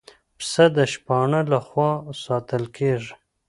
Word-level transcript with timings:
پسه 0.37 0.65
د 0.77 0.79
شپانه 0.93 1.39
له 1.51 1.59
خوا 1.67 1.91
ساتل 2.25 2.63
کېږي. 2.77 3.13